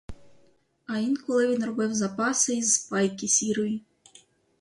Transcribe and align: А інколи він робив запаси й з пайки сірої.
А 0.85 0.97
інколи 0.97 1.47
він 1.47 1.65
робив 1.65 1.93
запаси 1.93 2.53
й 2.53 2.61
з 2.63 2.79
пайки 2.89 3.27
сірої. 3.27 3.83